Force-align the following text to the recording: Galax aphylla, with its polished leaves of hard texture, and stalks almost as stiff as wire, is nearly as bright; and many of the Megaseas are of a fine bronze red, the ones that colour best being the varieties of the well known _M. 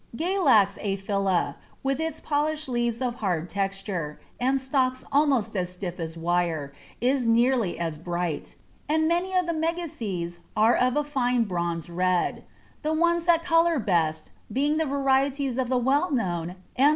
Galax 0.17 0.79
aphylla, 0.81 1.57
with 1.83 1.99
its 1.99 2.19
polished 2.19 2.67
leaves 2.67 3.03
of 3.03 3.13
hard 3.17 3.47
texture, 3.47 4.19
and 4.39 4.59
stalks 4.59 5.03
almost 5.11 5.55
as 5.55 5.71
stiff 5.71 5.99
as 5.99 6.17
wire, 6.17 6.73
is 6.99 7.27
nearly 7.27 7.77
as 7.77 7.99
bright; 7.99 8.55
and 8.89 9.07
many 9.07 9.35
of 9.35 9.45
the 9.45 9.53
Megaseas 9.53 10.39
are 10.57 10.75
of 10.75 10.97
a 10.97 11.03
fine 11.03 11.43
bronze 11.43 11.87
red, 11.87 12.43
the 12.81 12.93
ones 12.93 13.25
that 13.25 13.43
colour 13.45 13.77
best 13.77 14.31
being 14.51 14.77
the 14.77 14.87
varieties 14.87 15.59
of 15.59 15.69
the 15.69 15.77
well 15.77 16.09
known 16.11 16.55
_M. 16.79 16.89